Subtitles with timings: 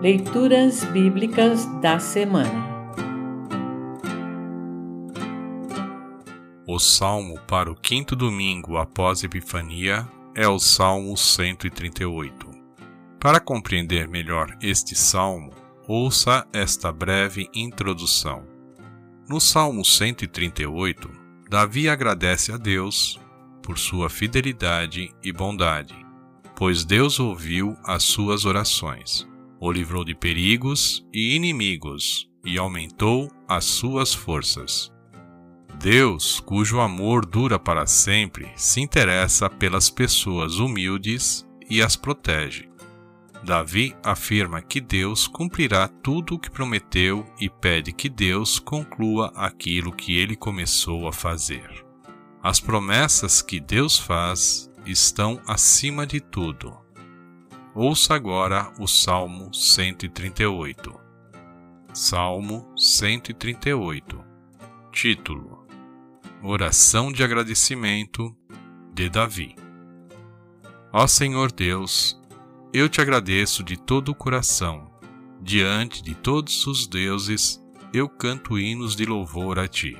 [0.00, 2.76] Leituras Bíblicas da Semana
[6.66, 12.50] O salmo para o quinto domingo após Epifania é o Salmo 138.
[13.18, 15.50] Para compreender melhor este salmo,
[15.88, 18.44] ouça esta breve introdução.
[19.26, 21.10] No Salmo 138,
[21.48, 23.18] Davi agradece a Deus
[23.62, 25.96] por sua fidelidade e bondade,
[26.54, 29.26] pois Deus ouviu as suas orações,
[29.60, 34.92] o livrou de perigos e inimigos e aumentou as suas forças.
[35.78, 42.68] Deus, cujo amor dura para sempre, se interessa pelas pessoas humildes e as protege.
[43.44, 49.92] Davi afirma que Deus cumprirá tudo o que prometeu e pede que Deus conclua aquilo
[49.92, 51.84] que ele começou a fazer.
[52.42, 56.85] As promessas que Deus faz estão acima de tudo.
[57.78, 60.98] Ouça agora o Salmo 138.
[61.92, 64.24] Salmo 138.
[64.90, 65.66] Título:
[66.42, 68.34] Oração de agradecimento
[68.94, 69.54] de Davi.
[70.90, 72.18] Ó Senhor Deus,
[72.72, 74.90] eu te agradeço de todo o coração.
[75.42, 77.62] Diante de todos os deuses,
[77.92, 79.98] eu canto hinos de louvor a ti.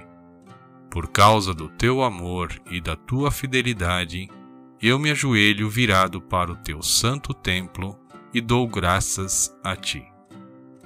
[0.91, 4.31] Por causa do teu amor e da tua fidelidade,
[4.81, 7.99] eu me ajoelho virado para o teu santo templo
[8.33, 10.05] e dou graças a ti.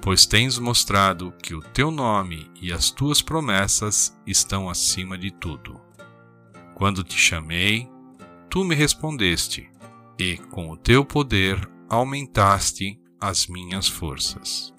[0.01, 5.79] Pois tens mostrado que o teu nome e as tuas promessas estão acima de tudo.
[6.73, 7.87] Quando te chamei,
[8.49, 9.69] tu me respondeste,
[10.17, 14.73] e com o teu poder aumentaste as minhas forças.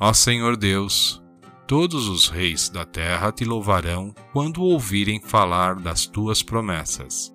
[0.00, 1.22] Ó Senhor Deus,
[1.68, 7.30] Todos os reis da terra te louvarão quando ouvirem falar das tuas promessas.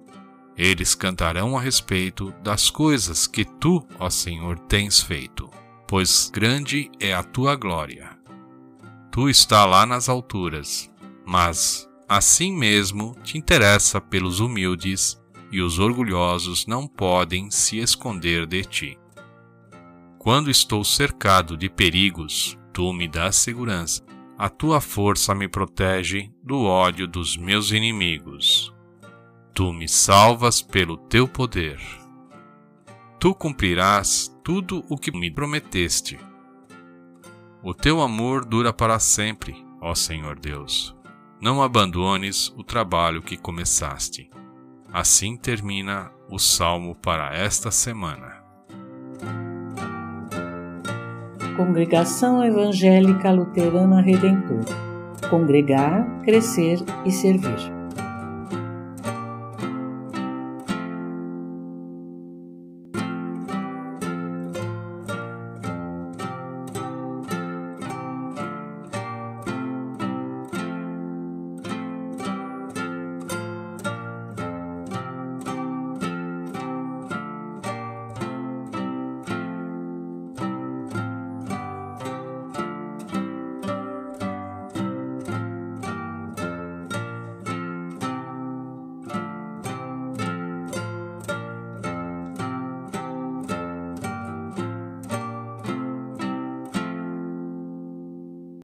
[0.58, 5.50] Eles cantarão a respeito das coisas que tu, ó Senhor, tens feito,
[5.88, 8.18] pois grande é a tua glória.
[9.12, 10.92] Tu está lá nas alturas,
[11.26, 15.20] mas assim mesmo te interessa pelos humildes,
[15.52, 19.00] e os orgulhosos não podem se esconder de ti.
[20.18, 24.04] Quando estou cercado de perigos, tu me dás segurança
[24.38, 28.63] a tua força me protege do ódio dos meus inimigos.
[29.54, 31.80] Tu me salvas pelo teu poder.
[33.20, 36.20] Tu cumprirás tudo o que me prometeste.
[37.62, 40.96] O teu amor dura para sempre, ó Senhor Deus.
[41.40, 44.30] Não abandones o trabalho que começaste.
[44.92, 48.44] Assim termina o salmo para esta semana.
[51.56, 54.66] Congregação Evangélica Luterana Redentor
[55.30, 57.83] Congregar, Crescer e Servir.